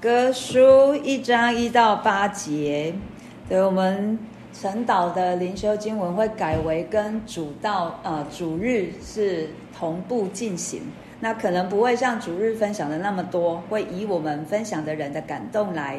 [0.00, 2.94] 歌书一章一到八节，
[3.46, 4.18] 对，我们
[4.50, 10.80] 晨祷的灵修经文会改为跟主道呃主日是同步进行，
[11.20, 15.98] 那可能不会像主日分享的那么多，会以我们分享的人的感动来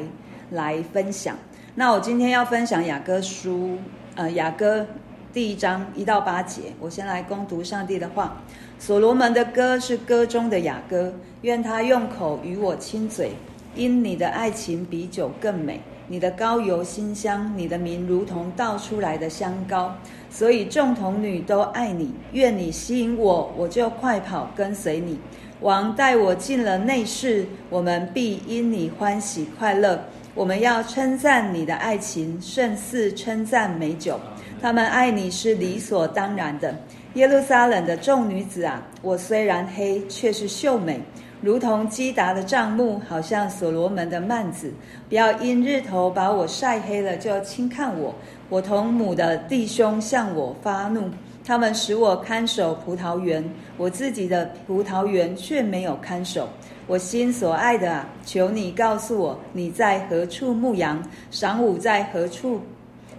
[0.50, 1.38] 来分享。
[1.76, 3.78] 那我今天要分享雅歌书，
[4.16, 4.84] 呃雅歌
[5.32, 8.42] 第一章一到八节，我先来攻读上帝的话。
[8.80, 11.14] 所罗门的歌是歌中的雅歌，
[11.44, 13.34] 愿他用口与我亲嘴。
[13.76, 19.96] 因你的爱情比酒更美，你的膏油馨香，你的名如同倒出来的香膏，
[20.30, 22.14] 所以众童女都爱你。
[22.34, 25.18] 愿你吸引我，我就快跑跟随你。
[25.62, 30.04] 王带我进了内室，我们必因你欢喜快乐。
[30.34, 34.20] 我们要称赞你的爱情，胜似称赞美酒。
[34.62, 36.76] 他们爱你是理所当然的。
[37.16, 41.02] 耶路撒冷的众女子啊，我虽然黑，却是秀美。
[41.42, 44.72] 如同基达的帐幕，好像所罗门的幔子。
[45.10, 48.14] 不要因日头把我晒黑了，就轻看我。
[48.48, 51.10] 我同母的弟兄向我发怒，
[51.44, 53.44] 他们使我看守葡萄园，
[53.76, 56.48] 我自己的葡萄园却没有看守。
[56.86, 61.02] 我心所爱的啊，求你告诉我，你在何处牧羊？
[61.32, 62.62] 晌午在何处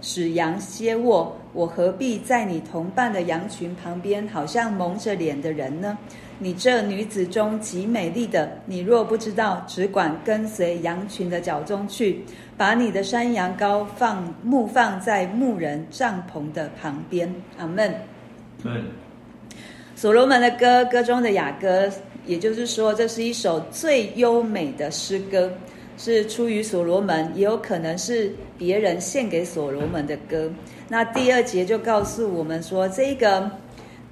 [0.01, 1.35] 使羊歇卧？
[1.53, 5.97] 我何必在你同伴的羊群旁边，好像蒙着脸的人呢？
[6.39, 12.21] 你这女子中极美丽的，你若不知道，只管跟随羊群的脚踪去，
[12.57, 17.33] 把你的山羊羔放牧放在牧人帐篷的旁边。
[17.57, 17.93] 阿门。
[18.61, 18.71] 对。
[19.95, 21.89] 所罗门的歌，歌中的雅歌，
[22.25, 25.49] 也就是说，这是一首最优美的诗歌，
[25.97, 30.51] 是出于所罗门，也有可能是别人献给所罗门的歌。
[30.89, 33.51] 那第二节就告诉我们说，这个。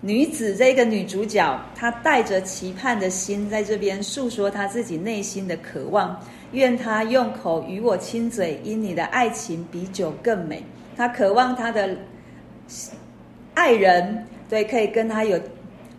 [0.03, 6.19] 女子这个女主角，她带着期盼的心，在这边诉说她自己内心的渴望。
[6.53, 10.63] 愿她用口与我亲嘴，因你的爱情比酒更美。
[10.97, 11.95] 她渴望她的
[13.53, 15.39] 爱人，对，可以跟她有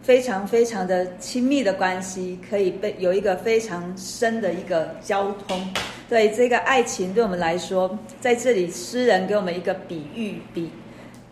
[0.03, 5.67] 非常非常的亲密的关系，可以被有一个非常深的一个交通。
[6.09, 10.71] 对，这个爱情，对我们来说，在这里诗人给我们一个比喻，比。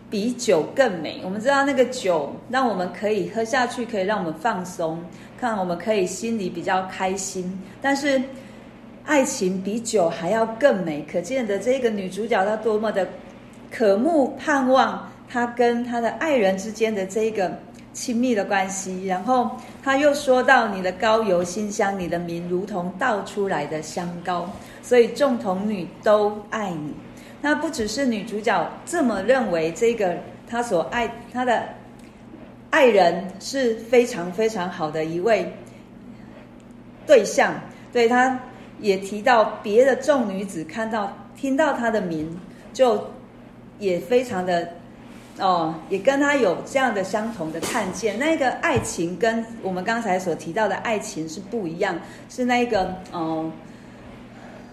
[0.09, 1.21] 比酒更美。
[1.23, 5.01] 我们知道那个酒，让我们可以喝下去，可以让我们放松，
[5.39, 7.57] 看我们可以心里比较开心。
[7.81, 8.21] 但是，
[9.05, 11.01] 爱情比酒还要更美。
[11.09, 13.07] 可见的这个女主角她多么的
[13.71, 17.49] 渴慕、盼望她跟她的爱人之间的这一个
[17.93, 19.05] 亲密的关系。
[19.05, 19.51] 然后，
[19.83, 24.49] 她又说到：“你的高油馨香，你的名如同倒出来的香膏，
[24.81, 26.93] 所以众童女都爱你。”
[27.43, 30.15] 那不只是女主角这么认为，这个
[30.47, 31.63] 她所爱她的
[32.69, 35.51] 爱人是非常非常好的一位
[37.07, 37.53] 对象，
[37.91, 38.39] 对，她
[38.79, 42.39] 也提到别的众女子看到听到她的名，
[42.71, 43.09] 就
[43.79, 44.69] 也非常的
[45.41, 48.17] 哦，也跟他有这样的相同的看见。
[48.17, 53.51] 那个爱情跟我们刚才所提到的爱情是不一样，是那个哦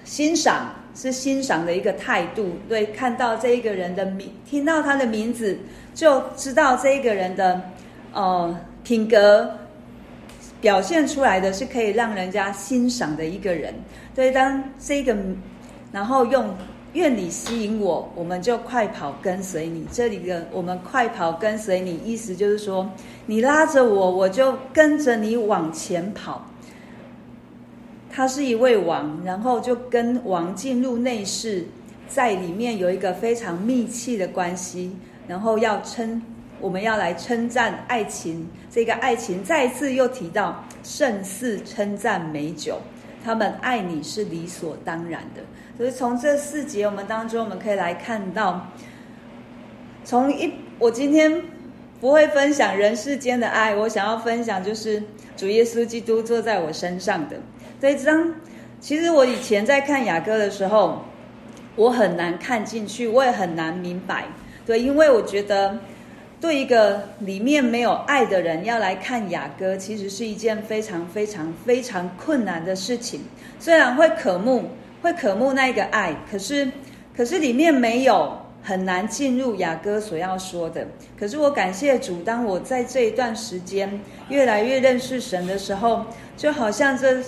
[0.05, 0.73] 欣赏。
[0.95, 5.57] 是欣赏的一个态度，对，看到这一个人的名，听到他的名字，
[5.95, 7.63] 就知道这一个人的，
[8.13, 9.49] 呃，品格
[10.61, 13.73] 表现出来的是可以让人家欣赏的一个人。
[14.13, 15.17] 对，当这个，
[15.93, 16.53] 然后用
[16.99, 19.87] 愿你吸引我，我们就快跑跟随你。
[19.91, 22.91] 这里的我们快跑跟随你，意思就是说，
[23.27, 26.45] 你拉着我，我就跟着你往前跑。
[28.11, 31.67] 他是一位王，然后就跟王进入内室，
[32.09, 34.97] 在里面有一个非常密切的关系，
[35.29, 36.21] 然后要称，
[36.61, 42.81] 我们要来称赞爱情，这个爱情再一次又提到胜似称赞美酒，
[43.29, 45.43] 他们爱你是理所当然的。
[45.77, 48.67] 所以从这四节我们当中，我们可以来看到，
[50.03, 51.43] 从一我今天
[52.01, 55.03] 不会分享人世间的爱，我想要分享就是
[55.37, 57.37] 主耶稣基督坐在我身上的。
[57.79, 58.35] 这一章，
[58.81, 61.05] 其实我以前在看雅歌的时候，
[61.77, 64.25] 我很难看进去，我也很难明白。
[64.65, 65.79] 对，因为我觉得，
[66.41, 73.21] 对一个里面没有爱的人要来看雅歌，其实是一件非常非常非常困难的事情。
[73.59, 74.71] 虽然会渴慕，
[75.03, 76.71] 会渴慕那个爱，可是，
[77.17, 80.87] 可是里面没有，很难进入雅歌所要说的。
[81.19, 86.05] 可是我感谢主，当我在这一段时间越来越认识神的时候，
[86.37, 87.23] 就好像这。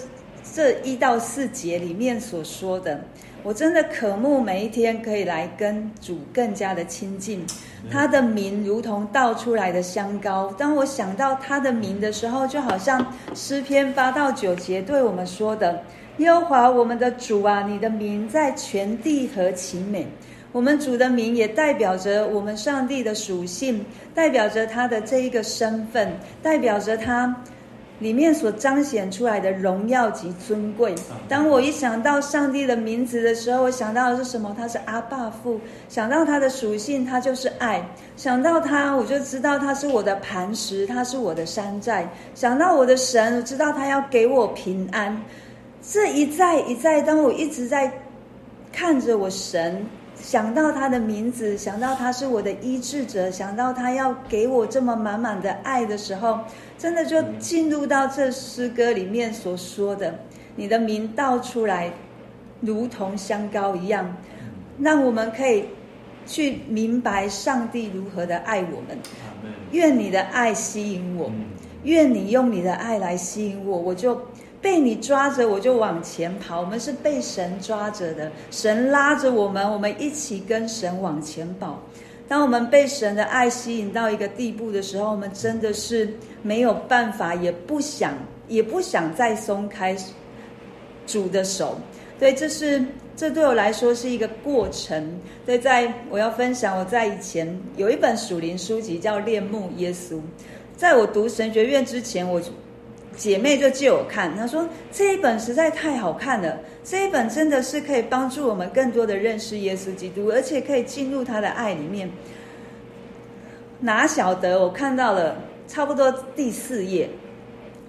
[0.53, 3.05] 这一到四节里面所说的，
[3.45, 7.47] 我真的渴慕每一天可以来跟主更加的亲近。
[7.89, 10.53] 他的名如同倒出来的香膏。
[10.59, 15.83] 当我想到他的名的时候，就好像诗篇八到九节对我们说的
[16.19, 20.07] ：“耶和华我们的主啊，你的名在全地何其美！
[20.53, 26.13] 我们主的名也代表着我们上帝的属性，代表着他的这一个身份，
[26.43, 27.37] 代表着他
[28.01, 30.95] 里面所彰显出来的荣耀及尊贵。
[31.29, 34.53] 当我一想到上帝的名字的时候，我想到的是什么？
[34.59, 35.61] 他是阿爸父。
[35.89, 37.81] 想到他的属性，他就是爱。
[38.17, 42.09] 想到他，我就知道他是我的磐石，他是我的山寨。
[42.35, 45.17] 想到我的神，我知道他要给我平安。
[45.83, 47.93] 这一再一再，当我一直在
[48.73, 49.87] 看着我神。
[50.23, 56.41] 想到他的名字，想到他是我的医治者，想到他要给我这么满满的爱的时候，
[56.79, 60.15] 真的就进入到这诗歌里面所说的，
[60.57, 61.91] 你的名道出来，
[62.61, 64.17] 如同香膏一样，
[64.79, 65.65] 让我们可以
[66.27, 68.99] 去明白上帝如何的爱我们。
[69.73, 71.31] 愿你的爱吸引我，
[71.85, 74.21] 愿你用你的爱来吸引我，我就。
[74.61, 76.61] 被你抓着，我就往前跑。
[76.61, 81.83] 我们是被神抓着的，神拉着我们，我们一起跟神往前跑。
[82.29, 86.13] 当我们被神的爱吸引到一个地步的时候，我们真的是
[86.43, 88.15] 没有办法，也不想，
[88.49, 89.97] 也不想再松开
[91.07, 91.79] 主的手。
[92.19, 92.85] 对，这是
[93.17, 95.19] 这对我来说是一个过程。
[95.47, 100.17] 对，在我要分享，我在以前有一本属灵书籍叫《恋慕耶稣》，
[100.77, 102.41] 在我读神学院之前，我。
[103.21, 112.11] 姐妹就借我看，她说这一本实在太好看了，这一本真的是可以帮助我们更多的认识耶稣基督，而且可以进入他的爱里面。
[113.81, 115.37] 哪晓得我看到了
[115.69, 117.11] 差不多第四页，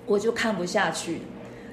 [0.06, 1.20] 我就看不下去，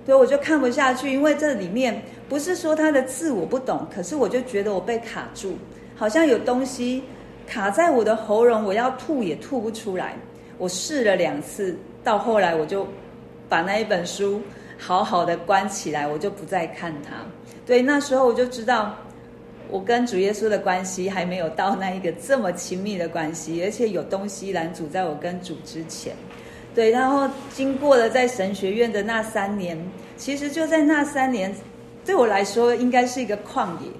[0.06, 5.58] 对，我就看不下去，因为这里面不是说他的字我不懂，可是我就觉得我被卡住，
[5.96, 7.02] 好像有东西
[7.44, 10.14] 卡在我的喉咙，我要吐也吐不出来。
[10.58, 12.87] 我试了两次，到后来我就。
[13.49, 14.43] 把那一本书
[14.77, 17.25] 好好的关起来，我就不再看它。
[17.67, 18.95] 对，那时候我就知道，
[19.69, 26.12] 我跟主耶稣的关系还没有到那一个这么亲密的关系，而且有东西拦阻在我跟主之前。
[26.75, 29.77] 对，然后经过了在神学院的那三年，
[30.17, 31.55] 其实就在那三年，
[32.05, 33.91] 对我来说应该是一个旷野。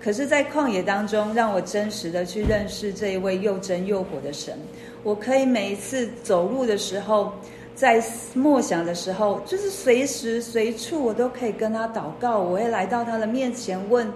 [0.00, 4.56] 可是，在旷野当中，让我真实的去认识这一位又真又活的神。
[5.02, 7.32] 我可以每一次走路的时候。
[7.78, 8.02] 在
[8.34, 12.36] 默想的时候，就是随时随处我都可以跟他祷告。
[12.40, 14.12] 我会来到他的面前问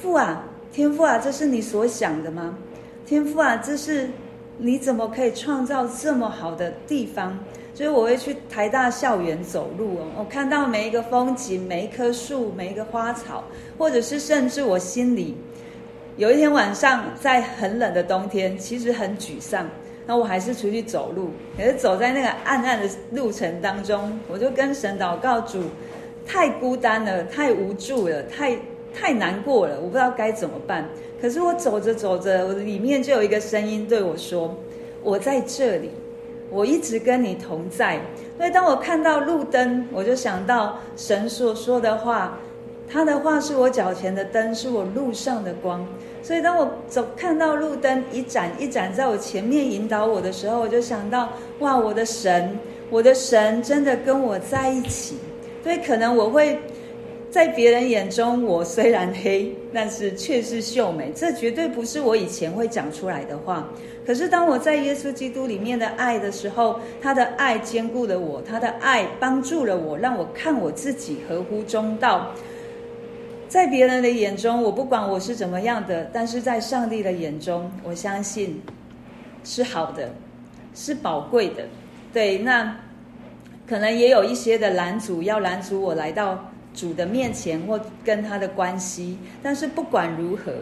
[0.00, 0.42] 父啊，
[0.72, 2.56] 天父啊，这是你所想的吗？
[3.04, 4.08] 天父啊，这是
[4.56, 7.38] 你怎么可以创造这么好的地方？
[7.74, 13.44] 所以我会去台大校园走路哦，我看到每一个风景，每一棵树，每一个花草，
[13.76, 15.36] 或者是甚至我心里
[16.16, 19.68] 有一天晚上在很冷的冬天，其实很沮丧。
[20.08, 25.62] 那我还是出去走路，可是走在那个暗暗的路程当中，我就跟神祷告主，
[26.26, 28.56] 太孤单了，太无助了，太
[28.94, 30.88] 太难过了，我不知道该怎么办。
[31.20, 34.56] 可是我走着走着，我里面就有一个声音对我说
[35.04, 35.90] ：“我在这里，
[36.48, 38.00] 我一直跟你同在。”
[38.38, 42.38] 所以当我看到路灯，我就想到神所说的话，
[42.90, 45.86] 他的话是我脚前的灯，是我路上的光。
[46.22, 51.28] 所以，当我走看到路灯一盏一盏在我前面引导我的时候，我就想到：
[51.60, 52.58] 哇，我的神，
[52.90, 55.16] 我的神真的跟我在一起。
[55.62, 56.58] 所以，可能我会
[57.30, 61.12] 在别人眼中，我虽然黑，但是却是秀美。
[61.14, 63.68] 这绝对不是我以前会讲出来的话。
[64.06, 72.34] 可是，当我在耶稣基督里面的爱的时候，他的爱坚固了我，他的爱帮助了我，让我看我自己合乎中道。
[73.48, 78.62] 在别人的眼中，我不管我是怎么样的，但是在上帝的眼中，我相信
[79.42, 80.12] 是好的，
[80.74, 81.64] 是宝贵的。
[82.12, 82.76] 对，那
[83.66, 89.18] 可能也有一些的拦阻，要拦阻我来到主的面前或跟他的关系。
[89.42, 90.52] 但是不管如何。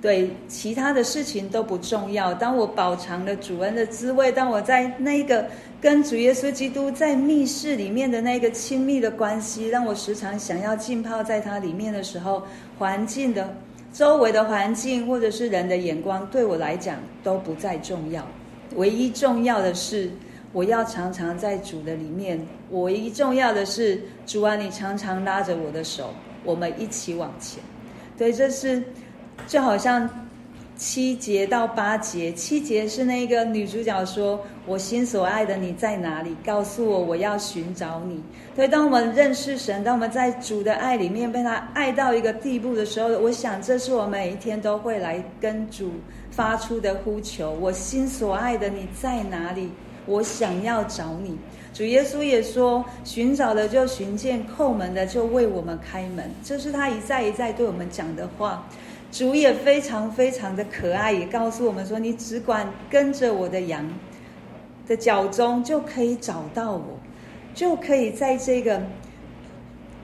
[0.00, 2.32] 对，其他的事情都不重要。
[2.32, 5.44] 当我饱尝了主恩的滋味，当我在那个
[5.78, 12.42] 跟主耶稣基督在密室里面的那个亲密的关系，让我时常想要浸泡在它里面的时候，
[12.78, 13.54] 环境的
[13.92, 18.26] 周围的环境或者是人的眼光，对我来讲都不再重要。
[18.76, 20.10] 唯一重要的是，
[20.54, 22.40] 我要常常在主的里面。
[22.70, 27.62] 唯一重要的是，主啊，你常常拉着我的手，我们一起往前。
[28.16, 28.82] 对，这是。
[29.46, 30.08] 就好像
[30.76, 36.34] 七节到八节，七节是那个女主角说：“我心所爱的你在哪里？
[36.44, 38.22] 告诉我，我要寻找你。”
[38.56, 45.90] 所以，当我们认识神，当我们在主的爱里面被他爱到一个地步的时候，我想这是我每一天都会来跟主
[46.30, 49.70] 发出的呼求：“我心所爱的你在哪里？
[50.06, 51.36] 我想要找你。”
[51.74, 58.66] 主耶稣也说：“寻找的就寻见，叩门的就为我们开门。”这是他一再一再对我们讲的话。
[59.10, 63.84] 主也非常非常的可爱，也告诉我们说：“你只管跟着我的羊
[64.86, 66.98] 的脚中，就可以找到我，
[67.54, 68.80] 就可以在这个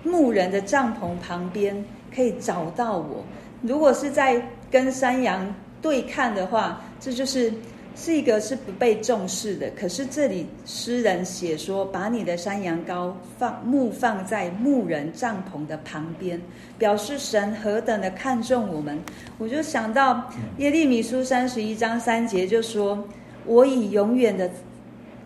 [0.02, 1.84] 牧人的帐篷旁边
[2.14, 3.24] 可以找到我。
[3.62, 7.52] 如果是在跟山羊对看的话，这就是。”
[7.98, 16.38] 是一个是不被重视的，可是这里诗人写说，把你的山羊羔放牧放在牧人帐篷的旁边，
[16.78, 18.98] 表示神何等的看重我们。
[19.38, 23.02] 我就想到耶利米书三十一章三节就说
[23.46, 24.50] ：“我以永远的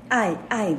[0.09, 0.79] 爱爱你，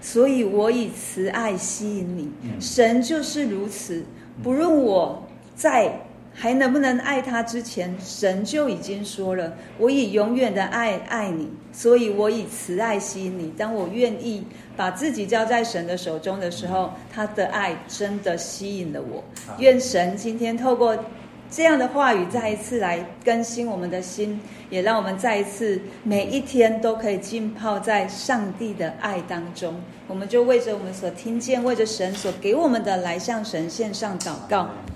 [0.00, 2.28] 所以我以慈爱吸引你。”
[2.60, 4.04] 神就是如此，
[4.42, 5.22] 不论我
[5.54, 5.92] 在。
[6.36, 7.42] 还能不能爱他？
[7.42, 13.52] 之前神就已经说了：“我以永远的爱爱你，所以我以慈爱吸引你。
[13.56, 14.44] 当我愿意
[14.76, 19.22] 把自己交在神的手中的时候，他的爱真的吸引了我。
[19.58, 20.98] 愿神今天透过
[21.48, 29.80] 这样的话语，再一次来更新我们的心，也让我们再一次每一天都可以浸泡在上帝的爱当中。
[30.08, 34.68] 我们就为着我们所听见，为着神所给我们的，来向神献上祷告。